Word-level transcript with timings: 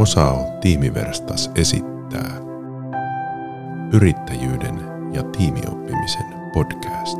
Osao 0.00 0.58
Tiimiverstas 0.60 1.50
esittää 1.54 2.40
Yrittäjyyden 3.92 4.80
ja 5.14 5.22
tiimioppimisen 5.22 6.24
podcast. 6.52 7.18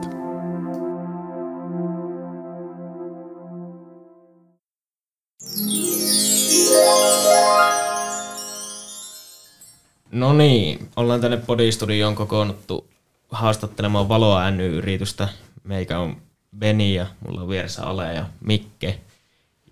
No 10.12 10.32
niin, 10.32 10.88
ollaan 10.96 11.20
tänne 11.20 11.36
Podistudioon 11.36 12.14
kokoonnuttu 12.14 12.88
haastattelemaan 13.30 14.08
Valoa 14.08 14.50
NY-yritystä. 14.50 15.28
Meikä 15.64 15.98
on 15.98 16.16
Beni 16.58 16.94
ja 16.94 17.06
mulla 17.26 17.40
on 17.40 17.48
vieressä 17.48 17.84
Ale 17.84 18.14
ja 18.14 18.26
Mikke. 18.40 19.00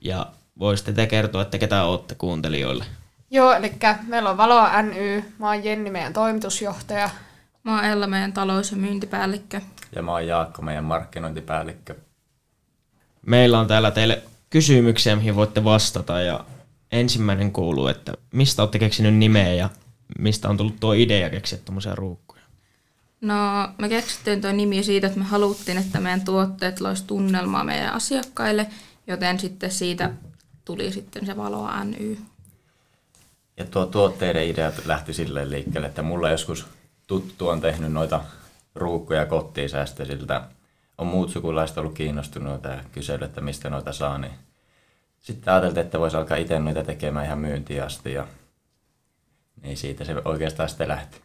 Ja 0.00 0.26
voisitte 0.58 0.92
te 0.92 1.06
kertoa, 1.06 1.42
että 1.42 1.58
ketä 1.58 1.84
olette 1.84 2.14
kuuntelijoille? 2.14 2.84
Joo, 3.30 3.52
eli 3.52 3.72
meillä 4.06 4.30
on 4.30 4.36
Valoa 4.36 4.82
NY, 4.82 5.24
mä 5.38 5.46
oon 5.46 5.64
Jenni, 5.64 5.90
meidän 5.90 6.12
toimitusjohtaja. 6.12 7.10
Mä 7.64 7.74
oon 7.74 7.84
Ella, 7.84 8.06
meidän 8.06 8.32
talous- 8.32 8.70
ja 8.70 8.76
myyntipäällikkö. 8.76 9.60
Ja 9.96 10.02
mä 10.02 10.12
oon 10.12 10.26
Jaakko, 10.26 10.62
meidän 10.62 10.84
markkinointipäällikkö. 10.84 11.94
Meillä 13.26 13.58
on 13.58 13.66
täällä 13.66 13.90
teille 13.90 14.22
kysymyksiä, 14.50 15.16
mihin 15.16 15.36
voitte 15.36 15.64
vastata. 15.64 16.20
Ja 16.20 16.44
ensimmäinen 16.92 17.52
kuuluu, 17.52 17.86
että 17.86 18.12
mistä 18.32 18.62
olette 18.62 18.78
keksinyt 18.78 19.14
nimeä 19.14 19.52
ja 19.52 19.70
mistä 20.18 20.48
on 20.48 20.56
tullut 20.56 20.80
tuo 20.80 20.92
idea 20.92 21.30
keksiä 21.30 21.58
tuommoisia 21.64 21.94
ruukkuja? 21.94 22.42
No, 23.20 23.34
me 23.78 23.88
keksittiin 23.88 24.40
tuo 24.40 24.52
nimi 24.52 24.82
siitä, 24.82 25.06
että 25.06 25.18
me 25.18 25.24
haluttiin, 25.24 25.78
että 25.78 26.00
meidän 26.00 26.24
tuotteet 26.24 26.80
lois 26.80 27.02
tunnelmaa 27.02 27.64
meidän 27.64 27.94
asiakkaille, 27.94 28.66
joten 29.06 29.40
sitten 29.40 29.70
siitä 29.70 30.10
tuli 30.64 30.92
sitten 30.92 31.26
se 31.26 31.36
Valoa 31.36 31.84
NY. 31.84 32.18
Ja 33.58 33.64
tuo 33.64 33.86
tuotteiden 33.86 34.48
idea 34.48 34.72
lähti 34.84 35.12
silleen 35.12 35.50
liikkeelle, 35.50 35.88
että 35.88 36.02
mulla 36.02 36.30
joskus 36.30 36.66
tuttu 37.06 37.48
on 37.48 37.60
tehnyt 37.60 37.92
noita 37.92 38.20
ruukkuja 38.74 39.26
kotiin 39.26 39.68
säästöisiltä. 39.68 40.42
On 40.98 41.06
muut 41.06 41.30
sukulaiset 41.30 41.78
ollut 41.78 41.94
kiinnostuneita 41.94 42.68
ja 42.68 42.84
kysellyt, 42.92 43.28
että 43.28 43.40
mistä 43.40 43.70
noita 43.70 43.92
saa. 43.92 44.18
Niin 44.18 44.32
sitten 45.20 45.54
ajateltiin, 45.54 45.86
että 45.86 45.98
voisi 45.98 46.16
alkaa 46.16 46.36
itse 46.36 46.58
noita 46.58 46.84
tekemään 46.84 47.26
ihan 47.26 47.38
myyntiin 47.38 47.82
asti. 47.82 48.12
Ja 48.12 48.26
niin 49.62 49.76
siitä 49.76 50.04
se 50.04 50.14
oikeastaan 50.24 50.68
sitten 50.68 50.88
lähti. 50.88 51.20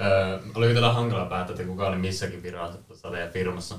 Öö, 0.00 0.38
oliko 0.54 0.72
teillä 0.72 0.92
hankala 0.92 1.24
päättää, 1.24 1.54
että 1.54 1.66
kuka 1.66 1.86
oli 1.86 1.96
missäkin 1.96 2.42
virassa 2.42 3.10
teidän 3.10 3.32
firmassa? 3.32 3.74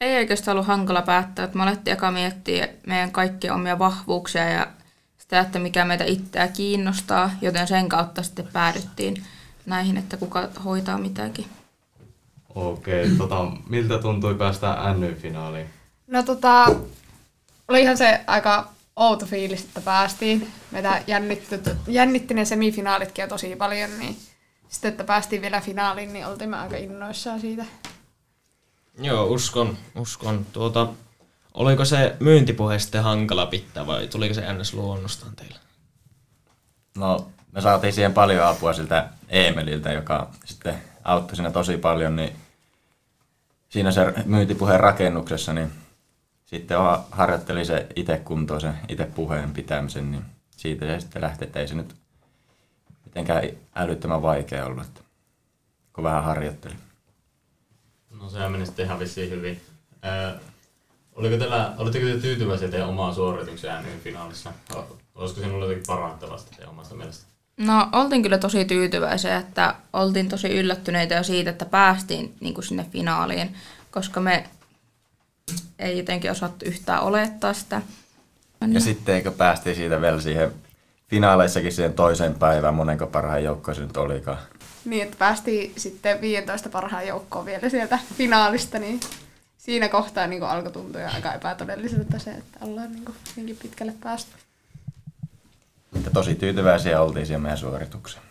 Ei 0.00 0.18
oikeastaan 0.18 0.54
ollut 0.54 0.66
hankala 0.66 1.02
päättää, 1.02 1.44
että 1.44 1.56
me 1.56 1.62
alettiin 1.62 1.92
eka 1.92 2.10
miettiä 2.10 2.68
meidän 2.86 3.12
kaikkia 3.12 3.54
omia 3.54 3.78
vahvuuksia 3.78 4.50
ja 4.50 4.66
sitä, 5.30 5.40
että 5.40 5.58
mikä 5.58 5.84
meitä 5.84 6.04
itseä 6.04 6.48
kiinnostaa, 6.48 7.30
joten 7.40 7.68
sen 7.68 7.88
kautta 7.88 8.22
sitten 8.22 8.48
päädyttiin 8.52 9.24
näihin, 9.66 9.96
että 9.96 10.16
kuka 10.16 10.48
hoitaa 10.64 10.98
mitäkin. 10.98 11.46
Okei, 12.54 13.10
tota, 13.18 13.46
miltä 13.68 13.98
tuntui 13.98 14.34
päästä 14.34 14.76
NY-finaaliin? 14.98 15.66
No 16.06 16.22
tota, 16.22 16.66
olihan 17.68 17.96
se 17.96 18.20
aika 18.26 18.68
outo 18.96 19.26
fiilis, 19.26 19.64
että 19.64 19.80
päästiin. 19.80 20.52
Meitä 20.70 21.02
jännitti, 21.06 21.56
jännitti 21.88 22.34
ne 22.34 22.44
semifinaalitkin 22.44 23.22
jo 23.22 23.28
tosi 23.28 23.56
paljon, 23.56 23.98
niin 23.98 24.16
sitten, 24.68 24.88
että 24.88 25.04
päästiin 25.04 25.42
vielä 25.42 25.60
finaaliin, 25.60 26.12
niin 26.12 26.26
oltiin 26.26 26.54
aika 26.54 26.76
innoissaan 26.76 27.40
siitä. 27.40 27.64
Joo, 28.98 29.26
uskon, 29.26 29.78
uskon. 29.96 30.46
Tuota, 30.52 30.88
oliko 31.54 31.84
se 31.84 32.16
myyntipuhe 32.20 32.78
sitten 32.78 33.02
hankala 33.02 33.46
pitää 33.46 33.86
vai 33.86 34.06
tuliko 34.06 34.34
se 34.34 34.52
ns. 34.52 34.74
luonnostaan 34.74 35.36
teille? 35.36 35.58
No, 36.96 37.28
me 37.52 37.60
saatiin 37.60 37.92
siihen 37.92 38.12
paljon 38.12 38.46
apua 38.46 38.72
siltä 38.72 39.08
Eemeliltä, 39.28 39.92
joka 39.92 40.30
sitten 40.44 40.82
auttoi 41.04 41.36
siinä 41.36 41.50
tosi 41.50 41.76
paljon, 41.76 42.16
niin 42.16 42.36
siinä 43.68 43.90
se 43.90 44.14
myyntipuheen 44.24 44.80
rakennuksessa, 44.80 45.52
niin 45.52 45.72
sitten 46.44 46.78
harjoittelin 47.10 47.66
se 47.66 47.86
itse 47.96 48.16
kuntoisen, 48.16 48.74
itse 48.88 49.04
puheen 49.04 49.52
pitämisen, 49.52 50.10
niin 50.10 50.24
siitä 50.56 50.86
se 50.86 51.00
sitten 51.00 51.22
lähti, 51.22 51.44
että 51.44 51.60
ei 51.60 51.68
se 51.68 51.74
nyt 51.74 51.94
mitenkään 53.04 53.42
älyttömän 53.74 54.22
vaikea 54.22 54.66
ollut, 54.66 54.84
että 54.84 55.00
kun 55.92 56.04
vähän 56.04 56.24
harjoittelin. 56.24 56.78
No 58.10 58.30
sehän 58.30 58.52
meni 58.52 58.66
sitten 58.66 58.86
ihan 58.86 58.98
vissiin 58.98 59.30
hyvin. 59.30 59.60
Öö, 60.04 60.38
oliko 61.12 61.36
teillä, 61.36 61.74
olitteko 61.78 62.06
te 62.06 62.18
tyytyväisiä 62.18 62.68
teidän 62.68 62.88
omaan 62.88 63.14
suoritukseen 63.14 63.84
finaalissa? 64.04 64.52
Olisiko 65.14 65.40
sinulla 65.40 65.64
jotenkin 65.64 65.86
parannettavasti 65.86 66.50
teidän 66.50 66.70
omasta 66.70 66.94
mielestä? 66.94 67.24
No 67.56 67.88
oltiin 67.92 68.22
kyllä 68.22 68.38
tosi 68.38 68.64
tyytyväisiä, 68.64 69.36
että 69.36 69.74
oltiin 69.92 70.28
tosi 70.28 70.48
yllättyneitä 70.48 71.14
jo 71.14 71.22
siitä, 71.22 71.50
että 71.50 71.64
päästiin 71.64 72.34
niin 72.40 72.54
kuin 72.54 72.64
sinne 72.64 72.86
finaaliin, 72.92 73.56
koska 73.90 74.20
me 74.20 74.44
ei 75.78 75.98
jotenkin 75.98 76.30
osattu 76.30 76.64
yhtään 76.64 77.02
olettaa 77.02 77.52
sitä. 77.52 77.82
Ja 78.72 78.80
sitten 78.80 79.14
eikö 79.14 79.30
päästiin 79.30 79.76
siitä 79.76 80.00
vielä 80.00 80.20
siihen 80.20 80.52
finaaleissakin 81.08 81.72
siihen 81.72 81.92
toiseen 81.94 82.34
päivään, 82.34 82.74
monenko 82.74 83.06
parhaan 83.06 83.44
joukkoon 83.44 83.74
se 83.74 83.80
nyt 83.80 83.96
olikaan. 83.96 84.38
Niin, 84.84 85.02
että 85.02 85.16
päästiin 85.18 85.72
sitten 85.76 86.20
15 86.20 86.68
parhaan 86.68 87.06
joukkoon 87.06 87.46
vielä 87.46 87.68
sieltä 87.68 87.98
finaalista, 88.14 88.78
niin 88.78 89.00
siinä 89.70 89.88
kohtaa 89.88 90.26
niin 90.26 90.42
alkoi 90.42 90.72
tuntua 90.72 91.00
aika 91.14 91.34
epätodelliselta 91.34 92.18
se, 92.18 92.30
että 92.30 92.58
ollaan 92.60 92.92
niin 92.92 93.04
kuin, 93.04 93.56
pitkälle 93.62 93.94
päästy. 94.02 94.30
Että 95.96 96.10
tosi 96.10 96.34
tyytyväisiä 96.34 97.02
oltiin 97.02 97.26
siihen 97.26 97.42
meidän 97.42 97.58
suoritukseen. 97.58 98.24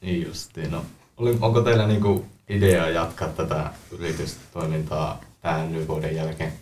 Niin 0.00 0.26
justiin. 0.26 0.70
No, 0.70 0.84
oli, 1.16 1.38
onko 1.40 1.60
teillä 1.60 1.86
niinku 1.86 2.26
idea 2.48 2.88
jatkaa 2.88 3.28
tätä 3.28 3.70
yritystoimintaa 3.90 5.20
tämän 5.40 5.88
vuoden 5.88 6.16
jälkeen? 6.16 6.52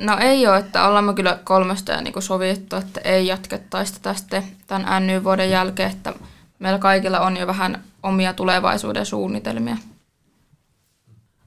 No 0.00 0.18
ei 0.18 0.46
ole, 0.46 0.58
että 0.58 0.88
ollaan 0.88 1.04
me 1.04 1.14
kyllä 1.14 1.38
kolmesta 1.44 1.92
jo 1.92 2.00
niin 2.00 2.22
sovittu, 2.22 2.76
että 2.76 3.00
ei 3.00 3.26
jatkettaisi 3.26 3.92
tätä 3.92 4.14
sitten 4.14 4.44
tämän 4.66 5.06
NY-vuoden 5.06 5.50
jälkeen, 5.50 5.90
että 5.90 6.12
meillä 6.58 6.78
kaikilla 6.78 7.20
on 7.20 7.36
jo 7.36 7.46
vähän 7.46 7.84
omia 8.02 8.32
tulevaisuuden 8.32 9.06
suunnitelmia. 9.06 9.76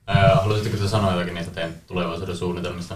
Ää, 0.09 0.35
haluaisitteko 0.35 0.83
te 0.83 0.87
sanoa 0.87 1.11
jotakin 1.11 1.33
niistä 1.33 1.51
teidän 1.51 1.73
tulevaisuuden 1.87 2.37
suunnitelmista? 2.37 2.95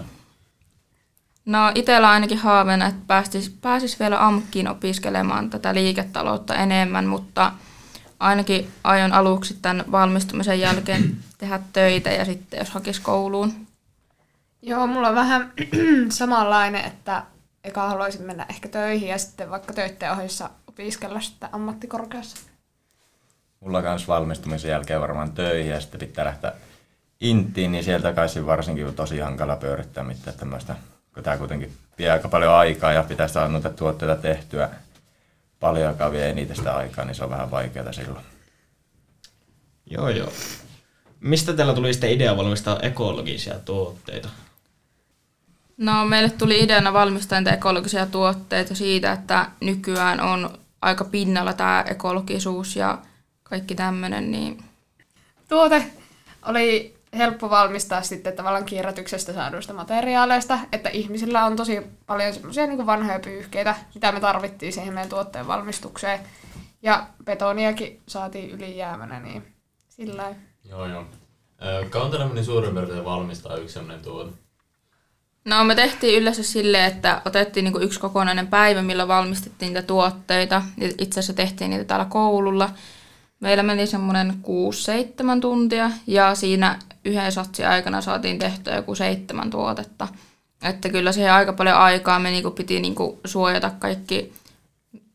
No 1.44 1.72
itsellä 1.74 2.10
ainakin 2.10 2.38
haaveena, 2.38 2.86
että 2.86 3.00
pääsis, 3.06 3.50
pääsis 3.50 4.00
vielä 4.00 4.26
AMKkiin 4.26 4.68
opiskelemaan 4.68 5.50
tätä 5.50 5.74
liiketaloutta 5.74 6.54
enemmän, 6.54 7.06
mutta 7.06 7.52
ainakin 8.20 8.70
aion 8.84 9.12
aluksi 9.12 9.58
tämän 9.62 9.84
valmistumisen 9.92 10.60
jälkeen 10.60 11.16
tehdä 11.38 11.60
töitä 11.72 12.10
ja 12.10 12.24
sitten 12.24 12.58
jos 12.58 12.70
hakisi 12.70 13.02
kouluun. 13.02 13.66
Joo, 14.62 14.86
mulla 14.86 15.08
on 15.08 15.14
vähän 15.14 15.52
samanlainen, 16.08 16.84
että 16.84 17.22
eka 17.64 17.88
haluaisin 17.88 18.22
mennä 18.22 18.46
ehkä 18.48 18.68
töihin 18.68 19.08
ja 19.08 19.18
sitten 19.18 19.50
vaikka 19.50 19.72
töiden 19.72 20.12
ohessa 20.12 20.50
opiskella 20.68 21.20
sitten 21.20 21.48
ammattikorkeassa. 21.52 22.36
Mulla 23.60 23.82
kans 23.82 24.08
valmistumisen 24.08 24.70
jälkeen 24.70 25.00
varmaan 25.00 25.32
töihin 25.32 25.72
ja 25.72 25.80
sitten 25.80 26.00
pitää 26.00 26.24
lähteä 26.24 26.52
intiin, 27.20 27.72
niin 27.72 27.84
sieltä 27.84 28.12
kai 28.12 28.26
varsinkin 28.46 28.94
tosi 28.94 29.18
hankala 29.18 29.56
pyörittää 29.56 30.04
mitään 30.04 30.36
tämmöistä, 30.36 30.76
kun 31.14 31.22
tämä 31.22 31.36
kuitenkin 31.36 31.72
vie 31.98 32.10
aika 32.10 32.28
paljon 32.28 32.54
aikaa 32.54 32.92
ja 32.92 33.02
pitää 33.02 33.28
saada 33.28 33.48
noita 33.48 33.70
tuotteita 33.70 34.16
tehtyä 34.16 34.70
paljon 35.60 35.88
aikaa 35.88 36.12
vie 36.12 36.32
niitä 36.32 36.54
sitä 36.54 36.76
aikaa, 36.76 37.04
niin 37.04 37.14
se 37.14 37.24
on 37.24 37.30
vähän 37.30 37.50
vaikeaa 37.50 37.92
silloin. 37.92 38.24
Joo, 39.86 40.08
joo. 40.08 40.32
Mistä 41.20 41.52
teillä 41.52 41.74
tuli 41.74 41.92
sitten 41.92 42.10
idea 42.10 42.36
valmistaa 42.36 42.80
ekologisia 42.80 43.54
tuotteita? 43.54 44.28
No 45.76 46.04
meille 46.04 46.30
tuli 46.30 46.62
ideana 46.64 46.92
valmistaa 46.92 47.40
niitä 47.40 47.52
ekologisia 47.52 48.06
tuotteita 48.06 48.74
siitä, 48.74 49.12
että 49.12 49.46
nykyään 49.60 50.20
on 50.20 50.58
aika 50.82 51.04
pinnalla 51.04 51.52
tämä 51.52 51.84
ekologisuus 51.90 52.76
ja 52.76 52.98
kaikki 53.42 53.74
tämmöinen. 53.74 54.30
Niin... 54.30 54.64
Tuote 55.48 55.86
oli 56.46 56.93
helppo 57.16 57.50
valmistaa 57.50 58.02
sitten 58.02 58.36
tavallaan 58.36 58.64
kierrätyksestä 58.64 59.32
saaduista 59.32 59.72
materiaaleista, 59.72 60.58
että 60.72 60.88
ihmisillä 60.88 61.44
on 61.44 61.56
tosi 61.56 61.82
paljon 62.06 62.34
semmoisia 62.34 62.66
niin 62.66 62.86
vanhoja 62.86 63.20
pyyhkeitä, 63.20 63.74
mitä 63.94 64.12
me 64.12 64.20
tarvittiin 64.20 64.72
siihen 64.72 64.94
meidän 64.94 65.10
tuotteen 65.10 65.46
valmistukseen. 65.46 66.20
Ja 66.82 67.06
betoniakin 67.24 68.02
saatiin 68.08 68.50
ylijäämänä, 68.50 69.20
niin 69.20 69.54
sillä 69.88 70.34
Joo, 70.68 70.86
joo. 70.86 71.04
Kauan 71.90 72.10
teillä 72.10 72.26
meni 72.26 72.44
suurin 72.44 72.74
piirtein 72.74 73.04
valmistaa 73.04 73.56
yksi 73.56 73.74
sellainen 73.74 74.04
tuote? 74.04 74.32
No 75.44 75.64
me 75.64 75.74
tehtiin 75.74 76.20
yleensä 76.20 76.42
silleen, 76.42 76.92
että 76.92 77.22
otettiin 77.24 77.64
niinku 77.64 77.78
yksi 77.78 78.00
kokonainen 78.00 78.46
päivä, 78.46 78.82
millä 78.82 79.08
valmistettiin 79.08 79.74
niitä 79.74 79.86
tuotteita. 79.86 80.62
Itse 80.98 81.20
asiassa 81.20 81.32
tehtiin 81.32 81.70
niitä 81.70 81.84
täällä 81.84 82.04
koululla. 82.04 82.70
Meillä 83.40 83.62
meni 83.62 83.86
semmoinen 83.86 84.34
6-7 85.36 85.40
tuntia 85.40 85.90
ja 86.06 86.34
siinä 86.34 86.78
yhden 87.04 87.32
satsin 87.32 87.68
aikana 87.68 88.00
saatiin 88.00 88.38
tehtyä 88.38 88.74
joku 88.74 88.94
seitsemän 88.94 89.50
tuotetta. 89.50 90.08
Että 90.62 90.88
kyllä 90.88 91.12
siihen 91.12 91.32
aika 91.32 91.52
paljon 91.52 91.76
aikaa 91.76 92.18
meni, 92.18 92.42
kun 92.42 92.52
piti 92.52 92.80
niinku 92.80 93.20
suojata 93.24 93.70
kaikki 93.70 94.32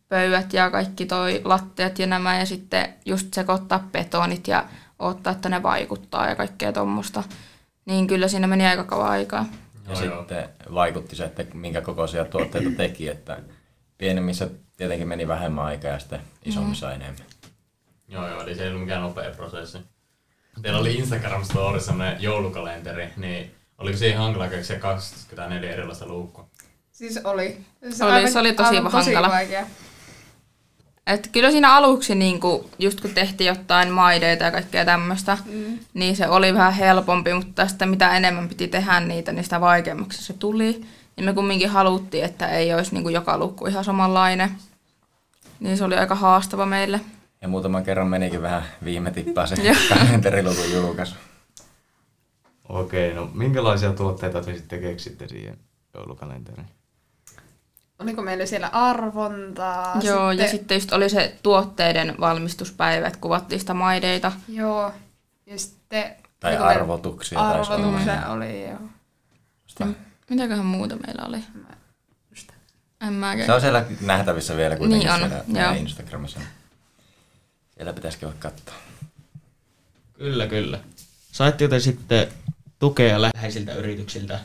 pöydät 0.10 0.54
ja 0.54 0.70
kaikki 0.70 1.06
toi 1.06 1.42
lattiat 1.44 2.00
ja 2.00 2.08
nämä 2.08 2.40
ja 2.40 2.46
sitten 2.46 2.94
just 3.06 3.34
sekoittaa 3.34 3.88
betonit 3.92 4.48
ja 4.48 4.66
ottaa, 5.00 5.34
että 5.34 5.50
ne 5.50 5.64
vaikuttaa 5.64 6.30
ja 6.30 6.36
kaikkea 6.36 6.74
tuommoista. 6.74 7.24
Niin 7.86 8.08
kyllä 8.08 8.28
siinä 8.28 8.48
meni 8.48 8.66
aika 8.66 8.84
kauan 8.84 9.10
aikaa. 9.10 9.46
Ja 9.88 9.94
Joo, 9.94 10.04
joo. 10.04 10.20
sitten 10.20 10.50
vaikutti 10.74 11.16
se, 11.16 11.26
että 11.26 11.46
minkä 11.54 11.82
kokoisia 11.82 12.26
tuotteita 12.26 12.70
teki, 12.78 13.08
että 13.08 13.40
pienemmissä 13.98 14.50
tietenkin 14.78 15.08
meni 15.08 15.28
vähemmän 15.28 15.66
aikaa 15.66 15.92
ja 15.92 16.00
sitten 16.00 16.22
isommissa 16.46 16.88
mm. 16.88 16.94
enemmän. 16.94 17.26
Joo, 18.10 18.28
joo, 18.30 18.42
eli 18.42 18.56
se 18.56 18.64
ei 18.64 18.70
ollut 18.70 18.82
mikään 18.82 19.02
nopea 19.02 19.32
prosessi. 19.32 19.78
Teillä 20.62 20.80
oli 20.80 20.96
Instagram 20.96 21.46
Story 21.46 21.80
semmoinen 21.80 22.22
joulukalenteri, 22.22 23.10
niin 23.18 23.52
oliko 23.78 23.98
siihen 23.98 24.18
hankala 24.18 24.48
keksiä 24.48 24.80
24 24.80 25.72
erilaista 25.72 26.08
luukkua? 26.08 26.48
Siis 26.92 27.20
oli. 27.24 27.66
Se 27.90 28.06
Oli, 28.06 28.32
se 28.32 28.40
oli 28.40 28.54
tosi 28.54 28.78
aivan 28.78 28.92
hankala. 28.92 29.30
vaikea. 29.30 29.66
Et 31.08 31.30
kyllä 31.32 31.52
siinä 31.52 31.76
aluksi, 31.76 32.16
niin 32.16 32.40
kun, 32.40 32.70
just 32.80 33.02
kun 33.02 33.14
tehtiin 33.14 33.48
jotain 33.48 33.92
maideita 33.92 34.44
ja 34.44 34.52
kaikkea 34.52 34.86
tämmöistä, 34.86 35.38
mm. 35.46 35.80
niin 35.94 36.16
se 36.16 36.28
oli 36.28 36.54
vähän 36.54 36.74
helpompi, 36.74 37.34
mutta 37.34 37.68
sitten 37.68 37.90
mitä 37.90 38.18
enemmän 38.18 38.50
piti 38.50 38.68
tehdä 38.68 39.00
niitä, 39.00 39.32
niin 39.32 39.44
sitä 39.44 39.62
vaikeammaksi 39.62 40.24
se 40.24 40.34
tuli. 40.34 40.86
Ja 41.18 41.24
me 41.24 41.34
kumminkin 41.34 41.70
haluttiin, 41.70 42.24
että 42.24 42.48
ei 42.48 42.74
olisi 42.74 42.94
niin 42.94 43.04
kuin 43.04 43.16
joka 43.16 43.38
lukku 43.38 43.68
ihan 43.68 43.84
samanlainen. 43.84 44.52
Niin 45.60 45.78
se 45.78 45.84
oli 45.84 45.96
aika 45.96 46.16
haastava 46.16 46.66
meille. 46.66 47.00
Ja 47.42 47.48
muutaman 47.48 47.84
kerran 47.84 48.08
menikin 48.08 48.42
vähän 48.42 48.64
viime 48.84 49.12
tippaa 49.12 49.48
se 49.48 49.56
Joo. 49.64 49.76
kalenteriluvun 49.90 50.72
julkaisu. 50.74 51.16
Okei, 52.70 53.14
no 53.14 53.30
minkälaisia 53.34 53.94
tuotteita 53.94 54.42
te 54.42 54.56
sitten 54.56 54.82
keksitte 54.82 55.28
siihen 55.28 55.58
joulukalenteriin? 55.94 56.68
Oliko 58.00 58.22
meillä 58.22 58.46
siellä 58.46 58.68
arvontaa? 58.68 60.00
Joo, 60.04 60.32
ja 60.32 60.48
sitten 60.48 60.76
just 60.76 60.94
oli 60.94 61.10
se 61.10 61.36
tuotteiden 61.44 62.16
valmistuspäivä, 62.20 63.08
että 63.08 63.20
kuvattiin 63.20 63.60
sitä 63.60 63.74
maideita. 63.74 64.32
Joo. 64.48 64.92
Ja 65.46 65.60
sitten... 65.60 66.16
Tai 66.40 66.58
arvotuksia 66.58 67.40
taisi. 67.40 67.72
Arvotuksia 67.72 68.28
oli, 68.28 68.64
joo. 68.70 68.80
Sitä- 69.68 69.88
Mitäköhän 70.30 70.66
muuta 70.66 70.96
meillä 70.96 71.26
oli? 71.28 71.44
En 73.02 73.14
mäkään. 73.14 73.46
Se 73.46 73.54
on 73.54 73.62
siellä 73.62 73.86
nähtävissä 74.02 74.58
vielä 74.58 74.76
kuitenkin 74.76 75.08
Niin 75.08 75.12
on, 75.14 75.20
siellä 75.20 75.36
joo. 75.36 75.46
meidän 75.54 75.78
Instagramissa. 75.78 76.40
Siellä 77.80 77.94
pitäisi 77.94 78.20
käydä 78.20 78.36
katsoa. 78.40 78.76
Kyllä, 80.14 80.48
kyllä. 80.48 80.80
Saitteko 81.32 81.70
te 81.70 81.80
sitten 81.80 82.28
tukea 82.80 83.22
läheisiltä 83.22 83.74
yrityksiltä? 83.74 84.40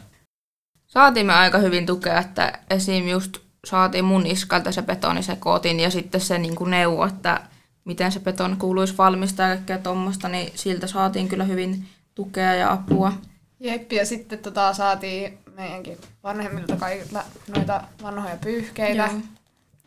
Saatiin 0.86 1.26
me 1.26 1.32
aika 1.32 1.58
hyvin 1.58 1.86
tukea, 1.86 2.20
että 2.20 2.58
esim. 2.70 3.08
just 3.08 3.38
saatiin 3.64 4.04
mun 4.04 4.26
iskalta 4.26 4.72
se 4.72 4.82
betonisekotin 4.82 5.80
ja 5.80 5.90
sitten 5.90 6.20
se 6.20 6.38
niin 6.38 6.56
kuin 6.56 6.70
neuvo, 6.70 7.06
että 7.06 7.40
miten 7.84 8.12
se 8.12 8.20
beton 8.20 8.56
kuuluisi 8.56 8.98
valmistaa 8.98 9.48
ja 9.48 9.54
kaikkea 9.54 9.78
tuommoista, 9.78 10.28
niin 10.28 10.52
siltä 10.54 10.86
saatiin 10.86 11.28
kyllä 11.28 11.44
hyvin 11.44 11.86
tukea 12.14 12.54
ja 12.54 12.72
apua. 12.72 13.12
Jep, 13.60 13.92
ja 13.92 14.06
sitten 14.06 14.38
tota, 14.38 14.74
saatiin 14.74 15.38
meidänkin 15.54 15.98
vanhemmilta 16.22 16.76
kaikilta 16.76 17.24
noita 17.56 17.82
vanhoja 18.02 18.36
pyyhkeitä. 18.36 19.06
Joo. 19.12 19.20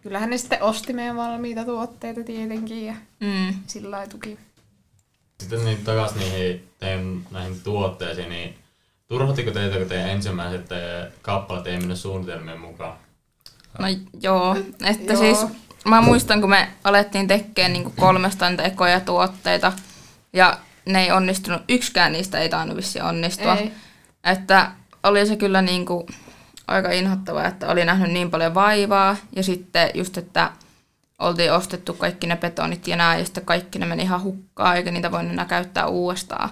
Kyllähän 0.07 0.30
ne 0.30 0.38
sitten 0.38 0.63
osti 0.63 0.94
meidän 0.94 1.15
valmiita 1.15 1.65
tuotteita 1.65 2.24
tietenkin 2.24 2.86
ja 2.86 2.94
Mm. 3.19 3.54
sillä 3.68 3.92
lailla 3.92 4.12
tuki. 4.12 4.39
Sitten 5.39 5.65
niin 5.65 5.83
takas 5.83 6.15
niihin 6.15 6.69
teidän 6.80 7.21
näihin 7.31 7.62
tuotteisiin, 7.63 8.30
niin 8.30 8.56
turhottiko 9.07 9.51
teitä, 9.51 9.77
kun 9.77 9.88
teidän 9.89 10.09
ensimmäiset 10.09 10.71
eh, 10.71 11.12
kappaleet 11.21 11.68
ei 11.68 11.77
mennyt 11.77 11.98
suunnitelmien 12.00 12.59
mukaan? 12.59 12.98
No 13.80 13.86
joo, 14.21 14.56
että 14.86 15.13
Joo. 15.13 15.21
siis 15.21 15.45
mä 15.86 16.01
muistan, 16.01 16.42
kun 16.42 16.50
me 16.50 16.68
alettiin 16.83 17.27
tekemään 17.27 17.74
niin 17.74 17.92
kolmesta 17.92 18.50
niitä 18.50 18.63
ekoja 18.63 19.00
tuotteita 19.00 19.74
ja 20.33 20.57
ne 20.86 21.03
ei 21.03 21.12
onnistunut, 21.12 21.62
yksikään 21.69 22.12
niistä 22.12 22.39
ei 22.39 22.50
tainnut 22.50 22.77
vissiin 22.77 23.06
onnistua. 23.06 23.56
Ei. 23.56 23.71
Että 24.24 24.71
oli 25.03 25.25
se 25.25 25.36
kyllä 25.36 25.62
niin 25.62 25.86
kuin 25.86 26.07
aika 26.67 26.91
inhottavaa, 26.91 27.45
että 27.47 27.67
oli 27.67 27.85
nähnyt 27.85 28.11
niin 28.11 28.31
paljon 28.31 28.53
vaivaa 28.53 29.15
ja 29.35 29.43
sitten 29.43 29.89
just, 29.93 30.17
että 30.17 30.51
oltiin 31.19 31.53
ostettu 31.53 31.93
kaikki 31.93 32.27
ne 32.27 32.35
betonit 32.35 32.87
ja 32.87 32.95
nää 32.95 33.17
ja 33.17 33.25
sitten 33.25 33.45
kaikki 33.45 33.79
ne 33.79 33.85
meni 33.85 34.03
ihan 34.03 34.23
hukkaan 34.23 34.77
eikä 34.77 34.91
niitä 34.91 35.11
voinut 35.11 35.31
enää 35.31 35.45
käyttää 35.45 35.87
uudestaan. 35.87 36.49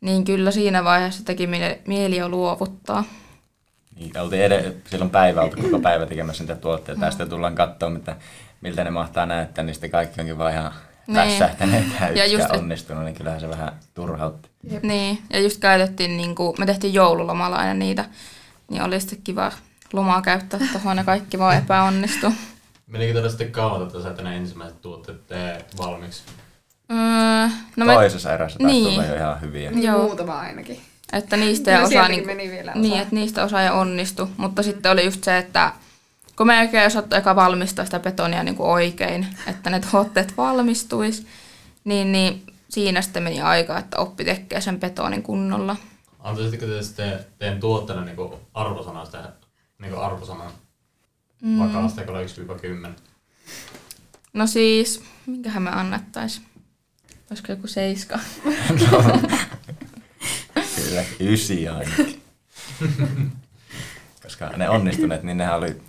Niin 0.00 0.24
kyllä 0.24 0.50
siinä 0.50 0.84
vaiheessa 0.84 1.24
teki 1.24 1.46
mie- 1.46 1.80
mieli 1.86 2.16
jo 2.16 2.28
luovuttaa. 2.28 3.04
Niin, 3.96 4.18
oltiin 4.18 4.42
ed- 4.52 4.74
silloin 4.90 5.10
päivä 5.10 5.42
oltu 5.42 5.56
koko 5.62 5.78
päivä 5.78 6.06
tekemässä 6.06 6.42
niitä 6.42 6.56
tuotteita 6.56 7.04
ja 7.04 7.10
sitten 7.10 7.28
tullaan 7.30 7.54
katsomaan, 7.54 7.96
että 7.96 8.16
miltä 8.60 8.84
ne 8.84 8.90
mahtaa 8.90 9.26
näyttää, 9.26 9.64
niin 9.64 9.74
sitten 9.74 9.90
kaikki 9.90 10.20
onkin 10.20 10.38
vaan 10.38 10.52
ihan 10.52 10.72
Niin. 11.06 11.16
vässähtäneet 11.16 11.84
ja 12.14 12.26
just, 12.26 12.44
et- 12.44 12.50
onnistunut, 12.50 13.04
niin 13.04 13.14
kyllähän 13.14 13.40
se 13.40 13.48
vähän 13.48 13.72
turhautti. 13.94 14.48
Jep. 14.70 14.82
Niin, 14.82 15.18
ja 15.32 15.40
just 15.40 15.60
käytettiin, 15.60 16.16
niin 16.16 16.34
kuin, 16.34 16.54
me 16.58 16.66
tehtiin 16.66 16.94
joululomalla 16.94 17.56
aina 17.56 17.74
niitä, 17.74 18.04
niin 18.70 18.82
oli 18.82 19.00
sitten 19.00 19.18
kiva 19.24 19.52
lomaa 19.92 20.22
käyttää 20.22 20.60
tuohon 20.72 20.96
ja 20.96 21.04
kaikki 21.04 21.38
vaan 21.38 21.56
epäonnistui. 21.56 22.30
Menikö 22.86 23.12
teillä 23.12 23.28
sitten 23.28 23.52
kauan, 23.52 23.82
että 23.86 24.02
saitte 24.02 24.22
ne 24.22 24.36
ensimmäiset 24.36 24.80
tuotteet 24.82 25.76
valmiiksi? 25.78 26.22
Öö, 26.90 26.96
No 27.76 27.84
no 27.84 27.86
me, 27.86 27.94
Toisessa 27.94 28.34
erässä 28.34 28.58
taisi 28.58 28.74
Niin. 28.80 28.94
tulla 28.94 29.06
jo 29.06 29.14
ihan 29.14 29.40
hyviä. 29.40 29.70
Niin 29.70 29.82
Joo. 29.82 29.98
muutama 30.02 30.38
ainakin. 30.40 30.80
että 31.12 31.36
niistä 31.36 31.70
Kyllä 31.70 31.86
osaa, 31.86 32.08
niin, 32.08 32.26
meni 32.26 32.50
vielä 32.50 32.70
osa. 32.70 32.80
niin, 32.80 33.00
että 33.02 33.14
niistä 33.14 33.44
osaa 33.44 33.62
ja 33.62 33.72
onnistu, 33.72 34.30
mutta 34.36 34.62
sitten 34.62 34.92
oli 34.92 35.04
just 35.04 35.24
se, 35.24 35.38
että 35.38 35.72
kun 36.36 36.46
me 36.46 36.54
ei 36.54 36.60
oikein 36.60 36.86
osattu 36.86 37.16
eka 37.16 37.36
valmistaa 37.36 37.84
sitä 37.84 37.98
betonia 38.00 38.42
niin 38.42 38.54
kuin 38.56 38.68
oikein, 38.70 39.26
että 39.46 39.70
ne 39.70 39.80
tuotteet 39.90 40.36
valmistuis, 40.36 41.26
niin, 41.84 42.12
niin 42.12 42.42
siinä 42.68 43.02
sitten 43.02 43.22
meni 43.22 43.40
aika, 43.40 43.78
että 43.78 43.98
oppi 43.98 44.24
tekee 44.24 44.60
sen 44.60 44.80
betonin 44.80 45.22
kunnolla. 45.22 45.76
Antaisitteko 46.22 46.66
te 46.66 46.82
sitten 46.82 47.24
teidän 47.38 47.60
tuotteelle 47.60 48.04
niin 48.04 48.16
arvosanaa 48.54 49.04
sitä 49.04 49.32
niin 49.78 49.94
arvosanan 49.98 50.50
mm. 51.42 51.58
vakaasta, 51.58 52.02
kun 52.04 52.14
1-10? 52.88 53.00
No 54.32 54.46
siis, 54.46 55.02
minkähän 55.26 55.62
me 55.62 55.70
annettais? 55.70 56.42
Olisiko 57.30 57.52
joku 57.52 57.66
seiska? 57.66 58.18
Kyllä, 60.76 61.04
ysi 61.20 61.68
ainakin. 61.68 62.22
Koska 64.22 64.48
ne 64.56 64.68
onnistuneet, 64.68 65.22
niin 65.22 65.36
nehän 65.38 65.56
oli 65.58 65.82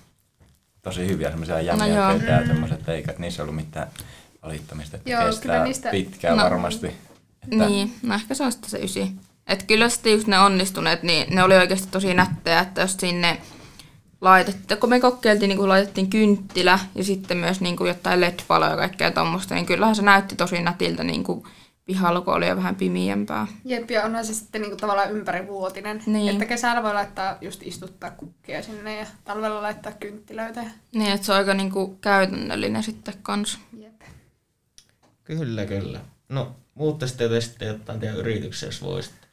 tosi 0.81 1.07
hyviä 1.07 1.29
semmoisia 1.29 1.55
No 1.55 1.85
joo. 1.85 2.07
no 2.17 2.25
ja 2.25 2.47
semmoiset 2.47 2.89
eikä 2.89 3.13
niissä 3.17 3.43
ollut 3.43 3.55
mitään 3.55 3.88
valittamista, 4.43 4.97
että 4.97 5.09
Joo, 5.09 5.25
kestää 5.25 5.41
kyllä 5.41 5.63
niistä- 5.63 5.89
pitkään 5.91 6.38
No. 6.38 6.43
varmasti. 6.43 6.88
Että 6.88 7.67
Niin, 7.67 7.95
no 8.03 8.15
ehkä 8.15 8.33
se 8.33 8.43
on 8.43 8.51
sitten 8.51 8.69
se 8.69 8.77
ysi. 8.79 9.11
Että 9.51 9.65
kyllä 9.65 9.89
sitten 9.89 10.13
just 10.13 10.27
ne 10.27 10.39
onnistuneet, 10.39 11.03
niin 11.03 11.36
ne 11.36 11.43
oli 11.43 11.55
oikeasti 11.55 11.88
tosi 11.91 12.13
nättejä, 12.13 12.60
että 12.60 12.81
jos 12.81 12.98
sinne 13.00 13.41
laitettiin, 14.22 14.79
kun 14.79 14.89
me 14.89 15.00
kokeiltiin, 15.00 15.50
niin 15.50 15.58
kun 15.58 15.70
laitettiin 15.70 16.10
kynttilä 16.10 16.79
ja 16.96 17.03
sitten 17.03 17.38
myös 17.38 17.62
niin 17.62 17.77
kuin 17.77 17.88
jotain 17.88 18.22
LED-valoja 18.22 18.72
ja 18.72 18.77
kaikkea 18.77 19.12
tuommoista, 19.12 19.55
niin 19.55 19.65
kyllähän 19.65 19.96
se 19.96 20.01
näytti 20.01 20.36
tosi 20.36 20.62
nätiltä 20.62 21.03
niin 21.03 21.24
kuin 21.24 21.43
pihalla, 21.86 22.22
kun 22.22 22.34
oli 22.34 22.48
jo 22.48 22.55
vähän 22.55 22.75
pimiempää. 22.75 23.48
Jep, 23.65 23.91
ja 23.91 24.03
onhan 24.03 24.25
se 24.25 24.34
sitten 24.34 24.62
niinku 24.62 24.77
tavallaan 24.77 25.12
ympärivuotinen. 25.12 26.03
Niin. 26.05 26.29
Että 26.29 26.46
kesällä 26.46 26.84
voi 26.84 26.93
laittaa 26.93 27.38
just 27.41 27.63
istuttaa 27.63 28.12
kukkia 28.12 28.63
sinne 28.63 28.98
ja 28.98 29.05
talvella 29.24 29.62
laittaa 29.62 29.91
kynttilöitä. 29.91 30.63
Niin, 30.96 31.12
että 31.12 31.25
se 31.25 31.31
on 31.31 31.38
aika 31.38 31.53
niin 31.53 31.72
kuin 31.72 31.98
käytännöllinen 31.98 32.84
sitten 32.84 33.13
kanssa. 33.22 33.60
Jep. 33.79 34.01
Kyllä, 35.24 35.65
kyllä. 35.65 36.00
No, 36.29 36.55
muuttaisitte 36.75 37.29
te 37.29 37.41
sitten 37.41 37.67
jotain 37.67 38.00
teidän 38.00 38.17
yrityksessä, 38.17 38.65
jos 38.65 38.81
voisitte. 38.81 39.27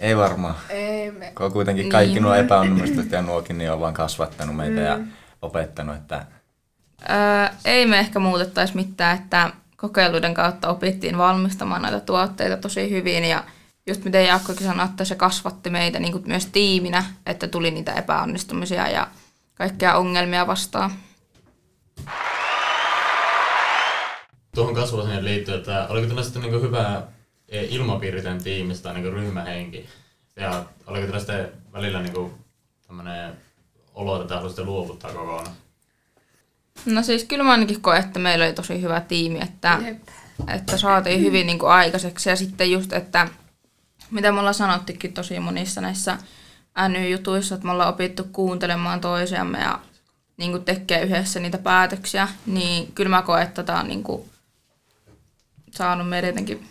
Ei 0.00 0.16
varmaan. 0.16 0.54
Ei 0.68 1.10
me... 1.10 1.32
Kun 1.34 1.52
kuitenkin 1.52 1.90
kaikki 1.90 2.14
Niin. 2.14 2.22
nuo 2.22 2.34
epäonnistukset 2.34 3.12
ja 3.12 3.22
nuokin 3.22 3.58
niin 3.58 3.72
on 3.72 3.80
vaan 3.80 3.94
kasvattanut 3.94 4.56
meitä 4.56 4.80
ja 4.80 4.98
opettanut, 5.42 5.96
että 5.96 6.26
Öö, 7.10 7.48
ei 7.64 7.86
me 7.86 7.98
ehkä 7.98 8.18
muutettaisi 8.18 8.76
mitään, 8.76 9.18
että 9.18 9.50
kokeiluiden 9.76 10.34
kautta 10.34 10.68
opittiin 10.68 11.18
valmistamaan 11.18 11.82
näitä 11.82 12.00
tuotteita 12.00 12.56
tosi 12.56 12.90
hyvin 12.90 13.24
ja 13.24 13.44
just 13.86 14.04
miten 14.04 14.26
Jaakkokin 14.26 14.66
sanoi, 14.66 14.86
että 14.86 15.04
se 15.04 15.14
kasvatti 15.14 15.70
meitä 15.70 15.98
niin 16.00 16.12
kuin 16.12 16.24
myös 16.26 16.46
tiiminä, 16.46 17.04
että 17.26 17.48
tuli 17.48 17.70
niitä 17.70 17.92
epäonnistumisia 17.92 18.88
ja 18.88 19.06
kaikkea 19.54 19.96
ongelmia 19.96 20.46
vastaan. 20.46 20.90
Tuohon 24.54 24.74
kasvamiseen 24.74 25.24
liittyy, 25.24 25.54
että 25.54 25.86
oliko 25.88 26.06
teillä 26.06 26.22
sitten 26.22 26.42
niin 26.42 26.62
hyvä 26.62 26.96
eh, 26.96 27.02
ilmapiiri 27.48 28.22
tämän 28.22 28.42
tiimistä, 28.42 28.92
niin 28.92 29.12
ryhmähenki? 29.12 29.88
Ja 30.36 30.64
oliko 30.86 31.02
teillä 31.02 31.18
sitten 31.18 31.52
välillä 31.72 32.02
niin 32.02 32.30
tämmöinen 32.86 33.36
olo, 33.94 34.16
että 34.16 34.28
te 34.28 34.34
haluaisitte 34.34 34.64
luovuttaa 34.64 35.12
kokonaan? 35.12 35.56
No 36.86 37.02
siis 37.02 37.24
kyllä 37.24 37.44
mä 37.44 37.50
ainakin 37.50 37.80
koen, 37.80 38.04
että 38.04 38.18
meillä 38.18 38.44
oli 38.44 38.52
tosi 38.52 38.82
hyvä 38.82 39.00
tiimi, 39.00 39.38
että, 39.42 39.78
Jep. 39.84 39.98
että 40.48 40.76
saatiin 40.76 41.20
hyvin 41.20 41.46
niin 41.46 41.58
kuin 41.58 41.72
aikaiseksi 41.72 42.30
ja 42.30 42.36
sitten 42.36 42.70
just, 42.70 42.92
että 42.92 43.28
mitä 44.10 44.32
me 44.32 44.38
ollaan 44.38 44.54
sanottikin 44.54 45.12
tosi 45.12 45.40
monissa 45.40 45.80
näissä 45.80 46.18
NY-jutuissa, 46.88 47.54
että 47.54 47.66
me 47.66 47.72
ollaan 47.72 47.94
opittu 47.94 48.24
kuuntelemaan 48.32 49.00
toisiamme 49.00 49.58
ja 49.58 49.80
niin 50.36 50.50
kuin 50.50 50.64
tekee 50.64 51.02
yhdessä 51.02 51.40
niitä 51.40 51.58
päätöksiä, 51.58 52.28
niin 52.46 52.92
kyllä 52.92 53.10
mä 53.10 53.22
koen, 53.22 53.42
että 53.42 53.62
tämä 53.62 53.80
on 53.80 53.88
niin 53.88 54.02
kuin 54.02 54.30
saanut 55.70 56.08
meidän 56.08 56.28
jotenkin 56.28 56.68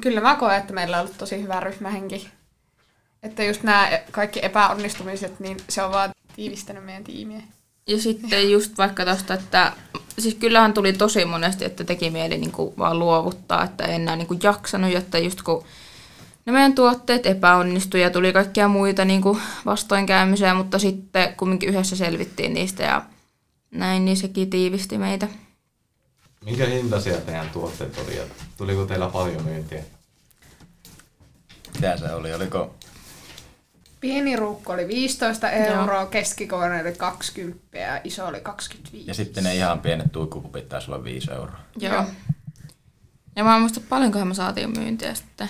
Kyllä 0.00 0.20
mä 0.20 0.36
koen, 0.36 0.58
että 0.58 0.72
meillä 0.72 0.96
on 0.96 1.04
ollut 1.04 1.18
tosi 1.18 1.42
hyvä 1.42 1.60
ryhmähenki. 1.60 2.28
Että 3.22 3.44
just 3.44 3.62
nämä 3.62 3.88
kaikki 4.10 4.40
epäonnistumiset, 4.42 5.40
niin 5.40 5.56
se 5.68 5.82
on 5.82 5.92
vaan 5.92 6.10
tiivistänyt 6.36 6.84
meidän 6.84 7.04
tiimiä. 7.04 7.42
Ja 7.86 7.98
sitten 7.98 8.50
just 8.50 8.78
vaikka 8.78 9.04
tosta, 9.04 9.34
että 9.34 9.72
siis 10.18 10.34
kyllähän 10.34 10.74
tuli 10.74 10.92
tosi 10.92 11.24
monesti, 11.24 11.64
että 11.64 11.84
teki 11.84 12.10
mieli 12.10 12.38
niin 12.38 12.52
kuin 12.52 12.74
vaan 12.78 12.98
luovuttaa, 12.98 13.64
että 13.64 13.84
ei 13.84 13.94
enää 13.94 14.16
niin 14.16 14.26
kuin 14.26 14.40
jaksanut, 14.42 14.94
että 14.94 15.18
just 15.18 15.42
kun 15.42 15.64
ne 16.46 16.52
meidän 16.52 16.74
tuotteet 16.74 17.26
epäonnistui 17.26 18.00
ja 18.00 18.10
tuli 18.10 18.32
kaikkia 18.32 18.68
muita 18.68 19.04
niin 19.04 19.22
kuin 19.22 19.40
vastoinkäymisiä, 19.66 20.54
mutta 20.54 20.78
sitten 20.78 21.34
kumminkin 21.36 21.68
yhdessä 21.68 21.96
selvittiin 21.96 22.54
niistä 22.54 22.82
ja 22.82 23.02
näin, 23.70 24.04
niin 24.04 24.16
sekin 24.16 24.50
tiivisti 24.50 24.98
meitä. 24.98 25.28
Minkä 26.44 26.66
hintaisia 26.66 27.20
teidän 27.20 27.50
tuotteet 27.50 27.98
oli 27.98 28.16
ja 28.16 28.24
tuliko 28.56 28.86
teillä 28.86 29.08
paljon 29.08 29.44
myyntiä? 29.44 29.82
Mitä 31.74 31.96
se 31.96 32.12
oli? 32.12 32.34
Oliko 32.34 32.74
Pieni 34.00 34.36
ruukku 34.36 34.72
oli 34.72 34.88
15 34.88 35.50
euroa, 35.50 36.06
keskikokoinen 36.06 36.86
oli 36.86 36.94
20 36.94 37.78
ja 37.78 38.00
iso 38.04 38.26
oli 38.26 38.40
25. 38.40 39.10
Ja 39.10 39.14
sitten 39.14 39.44
ne 39.44 39.54
ihan 39.54 39.80
pienet 39.80 40.12
tuikkukupit 40.12 40.68
taisi 40.68 40.90
olla 40.90 41.04
5 41.04 41.32
euroa. 41.32 41.58
Joo. 41.78 41.94
Joo. 41.94 42.04
Ja 43.36 43.44
mä 43.44 43.54
en 43.54 43.60
muista 43.60 43.80
paljonkohan 43.88 44.28
me 44.28 44.34
saatiin 44.34 44.78
myyntiä 44.78 45.14
sitten. 45.14 45.48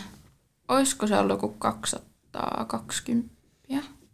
Olisiko 0.68 1.06
se 1.06 1.18
ollut 1.18 1.30
joku 1.42 1.48
220? 1.48 3.34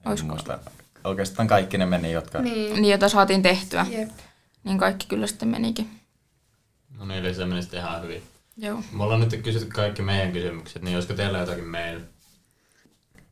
Olisiko? 0.05 0.29
Muista. 0.29 0.59
Oikeastaan 1.05 1.49
kaikki 1.49 1.79
ne 1.79 1.87
meni, 1.87 2.13
jotka... 2.13 2.41
Niin. 2.41 2.83
Niin, 2.83 2.93
jota 2.93 3.09
saatiin 3.09 3.43
tehtyä. 3.43 3.87
Jep. 3.91 4.11
Niin 4.65 4.79
kaikki 4.79 5.07
kyllä 5.07 5.27
sitten 5.27 5.49
menikin. 5.49 6.00
No 7.01 7.07
niin, 7.07 7.25
eli 7.25 7.35
se 7.35 7.47
meni 7.47 7.63
sitten 7.63 7.81
ihan 7.81 8.03
hyvin. 8.03 8.23
Joo. 8.57 8.83
Me 8.93 9.03
ollaan 9.03 9.21
nyt 9.21 9.43
kysytty 9.43 9.69
kaikki 9.69 10.03
meidän 10.03 10.33
kysymykset, 10.33 10.83
niin 10.83 10.97
olisiko 10.97 11.15
teillä 11.15 11.39
jotakin 11.39 11.65
meillä? 11.65 12.01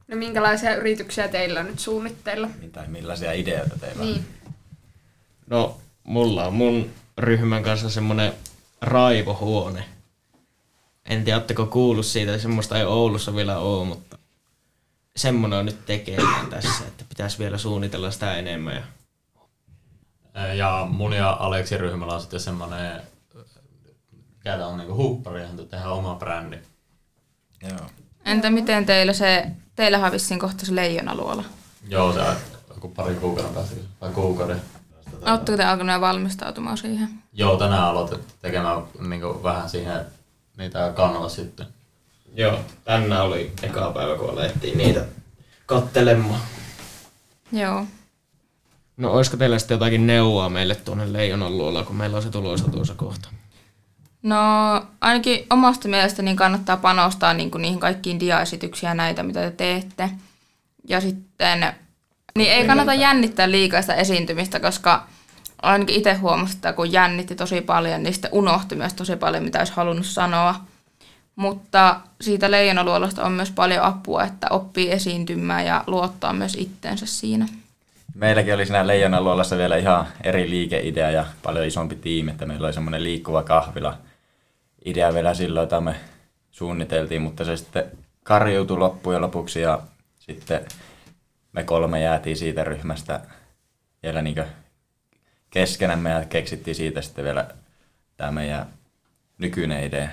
No 0.08 0.16
minkälaisia 0.16 0.76
yrityksiä 0.76 1.28
teillä 1.28 1.60
on 1.60 1.66
nyt 1.66 1.78
suunnitteilla? 1.78 2.48
Tai 2.72 2.88
millaisia 2.88 3.32
ideoita 3.32 3.78
teillä 3.78 4.02
on? 4.02 4.08
Niin. 4.08 4.26
No, 5.46 5.80
mulla 6.04 6.46
on 6.46 6.54
mun 6.54 6.90
ryhmän 7.18 7.62
kanssa 7.62 7.90
semmonen 7.90 8.32
raivohuone. 8.80 9.84
En 11.04 11.24
tiedä, 11.24 11.38
ootteko 11.38 11.66
kuullut 11.66 12.06
siitä, 12.06 12.38
semmoista 12.38 12.78
ei 12.78 12.84
Oulussa 12.84 13.34
vielä 13.34 13.58
ole, 13.58 13.86
mutta 13.86 14.18
semmonen 15.16 15.58
on 15.58 15.66
nyt 15.66 15.86
tekeillä 15.86 16.44
tässä, 16.50 16.84
että 16.86 17.04
pitäisi 17.08 17.38
vielä 17.38 17.58
suunnitella 17.58 18.10
sitä 18.10 18.36
enemmän. 18.36 18.84
Ja 20.34 20.54
Ja 20.54 20.86
mun 20.90 21.12
ja 21.12 21.36
Aleksin 21.40 21.80
ryhmällä 21.80 22.14
on 22.14 22.20
sitten 22.20 22.40
semmonen, 22.40 23.02
mikä 24.48 24.58
tää 24.58 24.66
on 24.66 24.78
niinku 24.78 24.94
huppari, 24.94 25.40
johon 25.40 25.56
tehdään 25.56 25.92
oma 25.92 26.14
brändi. 26.14 26.56
Joo. 27.62 27.86
Entä 28.24 28.50
miten 28.50 28.86
teillä 28.86 29.12
se, 29.12 29.46
teillähän 29.76 30.12
vissiin 30.12 30.40
kohta 30.40 30.66
se 30.66 30.74
leijonaluola. 30.74 31.44
Joo, 31.88 32.12
se 32.12 32.20
on 32.20 32.36
joku 32.68 32.88
pari 32.88 33.14
kuukauden 33.14 33.54
päästä, 33.54 33.76
vai 34.00 34.10
kuukauden. 34.10 34.62
Oletteko 35.22 35.56
te 35.56 35.64
alkaneet 35.64 36.00
valmistautumaan 36.00 36.78
siihen? 36.78 37.08
Joo, 37.32 37.56
tänään 37.56 37.84
aloitettu 37.84 38.34
tekemään 38.42 38.82
niinku 39.08 39.40
vähän 39.42 39.70
siihen 39.70 40.06
niitä 40.56 40.92
kannalla 40.96 41.28
sitten. 41.28 41.66
Joo, 42.34 42.58
tänään 42.84 43.22
oli 43.22 43.52
eka 43.62 43.92
päivä, 43.94 44.16
kun 44.16 44.30
alettiin 44.30 44.78
niitä 44.78 45.04
kattelemaan. 45.66 46.40
Joo. 47.52 47.86
No 48.96 49.12
olisiko 49.12 49.36
teillä 49.36 49.58
sitten 49.58 49.74
jotakin 49.74 50.06
neuvoa 50.06 50.48
meille 50.48 50.74
tuonne 50.74 51.12
Leijonan 51.12 51.58
luola, 51.58 51.84
kun 51.84 51.96
meillä 51.96 52.16
on 52.16 52.22
se 52.22 52.30
tulossa 52.30 52.70
tuossa 52.70 52.94
kohta? 52.94 53.28
No 54.22 54.36
ainakin 55.00 55.46
omasta 55.50 55.88
mielestäni 55.88 56.34
kannattaa 56.34 56.76
panostaa 56.76 57.34
niin 57.34 57.50
kuin 57.50 57.62
niihin 57.62 57.80
kaikkiin 57.80 58.20
diaesityksiin 58.20 58.88
ja 58.88 58.94
näitä, 58.94 59.22
mitä 59.22 59.40
te 59.40 59.50
teette. 59.50 60.10
Ja 60.88 61.00
sitten, 61.00 61.74
niin 62.36 62.52
ei 62.52 62.66
kannata 62.66 62.94
jännittää 62.94 63.50
liikaa 63.50 63.80
sitä 63.80 63.94
esiintymistä, 63.94 64.60
koska 64.60 65.06
ainakin 65.62 65.96
itse 65.96 66.14
huomasin, 66.14 66.56
että 66.56 66.72
kun 66.72 66.92
jännitti 66.92 67.34
tosi 67.34 67.60
paljon, 67.60 68.02
niin 68.02 68.12
sitten 68.12 68.32
unohti 68.34 68.74
myös 68.74 68.94
tosi 68.94 69.16
paljon, 69.16 69.44
mitä 69.44 69.58
olisi 69.58 69.72
halunnut 69.72 70.06
sanoa. 70.06 70.54
Mutta 71.36 72.00
siitä 72.20 72.50
leijonaluolasta 72.50 73.24
on 73.24 73.32
myös 73.32 73.50
paljon 73.50 73.84
apua, 73.84 74.24
että 74.24 74.46
oppii 74.50 74.90
esiintymään 74.90 75.66
ja 75.66 75.84
luottaa 75.86 76.32
myös 76.32 76.54
itteensä 76.54 77.06
siinä. 77.06 77.46
Meilläkin 78.14 78.54
oli 78.54 78.66
siinä 78.66 78.86
Leijonan 78.86 79.24
luolassa 79.24 79.56
vielä 79.56 79.76
ihan 79.76 80.06
eri 80.24 80.50
liikeidea 80.50 81.10
ja 81.10 81.26
paljon 81.42 81.66
isompi 81.66 81.96
tiimi, 81.96 82.30
että 82.30 82.46
meillä 82.46 82.66
oli 82.66 82.74
semmoinen 82.74 83.02
liikkuva 83.04 83.42
kahvila 83.42 83.98
idea 84.84 85.14
vielä 85.14 85.34
silloin, 85.34 85.64
jota 85.64 85.80
me 85.80 85.94
suunniteltiin, 86.50 87.22
mutta 87.22 87.44
se 87.44 87.56
sitten 87.56 87.84
karjuutui 88.22 88.78
loppujen 88.78 89.22
lopuksi 89.22 89.60
ja 89.60 89.80
sitten 90.18 90.66
me 91.52 91.64
kolme 91.64 92.00
jäätiin 92.00 92.36
siitä 92.36 92.64
ryhmästä 92.64 93.20
vielä 94.02 94.22
niin 94.22 94.44
keskenämme 95.50 96.10
ja 96.10 96.24
keksittiin 96.24 96.74
siitä 96.74 97.02
sitten 97.02 97.24
vielä 97.24 97.48
tämä 98.16 98.32
meidän 98.32 98.66
nykyinen 99.38 99.84
idea. 99.84 100.08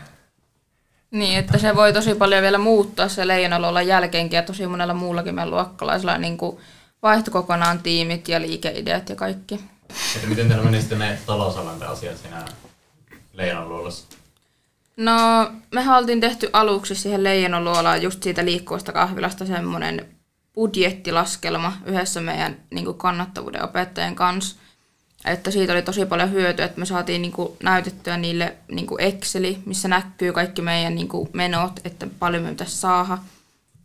Niin, 1.12 1.40
että 1.40 1.58
se 1.58 1.76
voi 1.76 1.94
tosi 1.94 2.16
paljon 2.16 2.42
vielä 2.42 2.58
muuttaa 2.58 3.10
se 3.10 3.28
leijonaluolan 3.28 3.88
jälkeenkin 3.88 4.38
ja 4.38 4.44
tosi 4.44 4.68
monella 4.68 4.94
muullakin 4.94 5.36
meidän 5.36 5.52
luokkalaisella 5.52 6.18
niin 6.18 6.38
kuin 6.38 6.58
vaihtoi 7.02 7.32
kokonaan 7.32 7.80
tiimit 7.80 8.28
ja 8.28 8.42
liikeideat 8.42 9.10
ja 9.10 9.16
kaikki. 9.16 9.60
Että 10.16 10.28
miten 10.28 10.48
teillä 10.48 10.64
meni 10.64 10.80
sitten 10.80 11.00
ne 11.00 11.20
talousalan 11.26 11.84
asiat 11.84 12.18
siinä 12.18 12.46
Leijonan 13.34 13.70
luolassa? 13.70 14.18
No, 14.98 15.52
me 15.72 15.96
oltiin 15.98 16.22
tehty 16.22 16.50
aluksi 16.54 16.96
siihen 16.96 17.24
leijonaluolaan 17.24 18.02
just 18.02 18.24
siitä 18.24 18.46
liikkuvasta 18.46 18.92
kahvilasta 18.92 19.46
semmoinen 19.46 20.06
budjettilaskelma 20.54 21.78
yhdessä 21.86 22.22
meidän 22.22 22.58
niin 22.72 22.86
kuin 22.86 22.98
kannattavuuden 22.98 23.64
opettajien 23.64 24.16
kanssa. 24.16 24.56
Että 25.26 25.52
siitä 25.52 25.74
oli 25.74 25.82
tosi 25.82 26.06
paljon 26.06 26.32
hyötyä, 26.32 26.66
että 26.66 26.80
me 26.80 26.86
saatiin 26.86 27.22
niin 27.22 27.32
kuin 27.32 27.52
näytettyä 27.64 28.18
niille 28.18 28.56
niin 28.72 28.88
kuin 28.88 29.02
Exceli, 29.02 29.58
missä 29.66 29.88
näkyy 29.88 30.34
kaikki 30.34 30.62
meidän 30.62 30.96
niin 30.96 31.08
kuin 31.08 31.30
menot, 31.34 31.80
että 31.84 32.08
paljon 32.20 32.44
me 32.44 32.50
pitäisi 32.50 32.78
saada. 32.78 33.18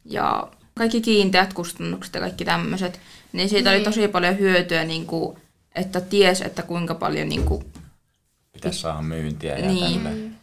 Ja 0.05 0.49
kaikki 0.75 1.01
kiinteät 1.01 1.53
kustannukset 1.53 2.15
ja 2.15 2.21
kaikki 2.21 2.45
tämmöiset. 2.45 3.01
Niin 3.33 3.49
siitä 3.49 3.71
niin. 3.71 3.77
oli 3.77 3.85
tosi 3.85 4.09
paljon 4.09 4.39
hyötyä, 4.39 4.85
niin 4.85 5.07
kuin, 5.07 5.39
että 5.75 6.01
ties, 6.01 6.41
että 6.41 6.63
kuinka 6.63 6.95
paljon... 6.95 7.29
Niin 7.29 7.45
kuin, 7.45 7.65
Pitäisi 8.53 8.81
saada 8.81 9.03
myyntiä 9.03 9.59
ja 9.59 9.67
Niin. 9.69 10.03
tälleen. 10.03 10.40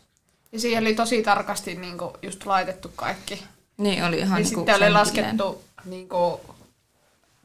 Ja 0.58 0.62
siihen 0.62 0.84
oli 0.84 0.96
tosi 0.96 1.24
tarkasti 1.24 1.76
niin 1.76 1.98
kuin, 1.98 2.14
just 2.22 2.46
laitettu 2.46 2.92
kaikki. 2.96 3.44
niin 3.78 4.04
oli 4.04 4.18
ihan 4.20 4.32
Ja 4.32 4.36
niin 4.44 4.56
sitten 4.56 4.76
oli 4.76 4.90
laskettu 4.90 5.64
niin 5.86 6.10
kuin, 6.10 6.42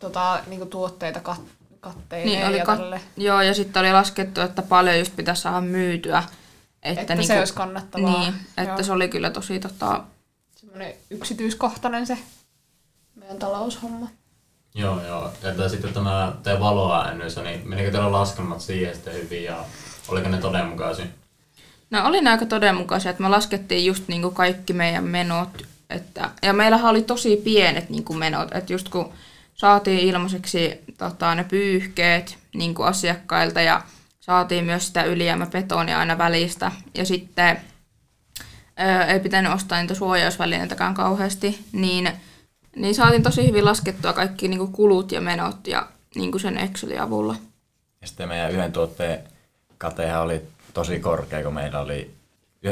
tota, 0.00 0.40
niin 0.46 0.58
kuin 0.58 0.70
tuotteita 0.70 1.20
kat, 1.20 1.40
katteineen 1.80 2.38
Niin, 2.38 2.48
oli 2.48 2.58
ja 2.58 2.64
kat- 2.64 2.76
tälle. 2.76 3.00
joo, 3.16 3.42
ja 3.42 3.54
sitten 3.54 3.80
oli 3.80 3.92
laskettu, 3.92 4.40
että 4.40 4.62
paljon 4.62 4.98
just 4.98 5.16
pitäisi 5.16 5.42
saada 5.42 5.60
myytyä. 5.60 6.22
Että, 6.82 7.00
Että 7.00 7.14
niinku, 7.14 7.26
se 7.26 7.38
olisi 7.38 7.54
kannattavaa. 7.54 8.20
Niin, 8.20 8.34
että 8.56 8.70
Joo. 8.72 8.82
se 8.82 8.92
oli 8.92 9.08
kyllä 9.08 9.30
tosi 9.30 9.60
tota, 9.60 10.04
Semmoinen 10.56 10.94
yksityiskohtainen 11.10 12.06
se 12.06 12.18
meidän 13.14 13.38
taloushomma. 13.38 14.08
Joo, 14.74 15.06
joo. 15.06 15.30
Että 15.42 15.68
sitten 15.68 15.92
tämä 15.94 16.32
teidän 16.42 16.60
valoäännys, 16.60 17.36
niin 17.36 17.68
menikö 17.68 17.90
teillä 17.90 18.12
laskelmat 18.12 18.60
siihen 18.60 18.94
sitten 18.94 19.14
hyvin 19.14 19.44
ja 19.44 19.64
oliko 20.08 20.28
ne 20.28 20.38
todenmukaisia? 20.38 21.06
No 21.92 22.06
oli 22.06 22.20
ne 22.20 22.30
aika 22.30 22.46
todenmukaisia, 22.46 23.10
että 23.10 23.22
me 23.22 23.28
laskettiin 23.28 23.86
just 23.86 24.08
niinku 24.08 24.30
kaikki 24.30 24.72
meidän 24.72 25.04
menot. 25.04 25.62
Että, 25.90 26.30
ja 26.42 26.52
meillähän 26.52 26.90
oli 26.90 27.02
tosi 27.02 27.36
pienet 27.36 27.90
niinku 27.90 28.14
menot, 28.14 28.54
että 28.54 28.72
just 28.72 28.88
kun 28.88 29.12
saatiin 29.54 29.98
ilmaiseksi 29.98 30.78
tota, 30.98 31.34
ne 31.34 31.44
pyyhkeet 31.44 32.38
niinku 32.54 32.82
asiakkailta 32.82 33.60
ja 33.60 33.82
saatiin 34.20 34.64
myös 34.64 34.86
sitä 34.86 35.02
ylijäämäbetonia 35.02 35.98
aina 35.98 36.18
välistä. 36.18 36.72
Ja 36.94 37.04
sitten 37.06 37.60
ää, 38.76 39.04
ei 39.04 39.20
pitänyt 39.20 39.52
ostaa 39.52 39.80
niitä 39.80 39.94
suojausvälineitäkään 39.94 40.94
kauheasti, 40.94 41.64
niin, 41.72 42.10
niin 42.76 42.94
saatiin 42.94 43.22
tosi 43.22 43.46
hyvin 43.46 43.64
laskettua 43.64 44.12
kaikki 44.12 44.48
niinku 44.48 44.66
kulut 44.66 45.12
ja 45.12 45.20
menot 45.20 45.66
ja 45.66 45.88
niinku 46.14 46.38
sen 46.38 46.58
Excelin 46.58 47.00
avulla. 47.00 47.36
Ja 48.00 48.06
sitten 48.06 48.28
meidän 48.28 48.52
yhden 48.52 48.72
tuotteen 48.72 49.31
katehan 49.82 50.22
oli 50.22 50.42
tosi 50.74 51.00
korkea, 51.00 51.42
kun 51.42 51.54
meillä 51.54 51.80
oli 51.80 52.14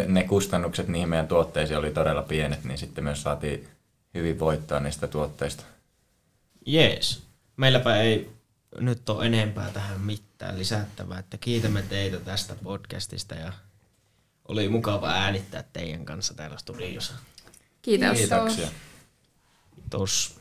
ne 0.06 0.24
kustannukset 0.24 0.88
niihin 0.88 1.08
meidän 1.08 1.28
tuotteisiin 1.28 1.78
oli 1.78 1.90
todella 1.90 2.22
pienet, 2.22 2.64
niin 2.64 2.78
sitten 2.78 3.04
myös 3.04 3.22
saatiin 3.22 3.68
hyvin 4.14 4.38
voittaa 4.38 4.80
niistä 4.80 5.08
tuotteista. 5.08 5.62
Jees. 6.66 7.22
Meilläpä 7.56 7.96
ei 7.96 8.30
nyt 8.80 9.08
ole 9.08 9.26
enempää 9.26 9.70
tähän 9.70 10.00
mitään 10.00 10.58
lisättävää, 10.58 11.18
että 11.18 11.38
kiitämme 11.38 11.82
teitä 11.82 12.20
tästä 12.20 12.54
podcastista 12.62 13.34
ja 13.34 13.52
oli 14.48 14.68
mukava 14.68 15.08
äänittää 15.10 15.64
teidän 15.72 16.04
kanssa 16.04 16.34
täällä 16.34 16.58
studiossa. 16.58 17.12
Kiitos. 17.82 18.18
Kiitoksia. 18.18 18.68
Kiitos. 19.74 20.39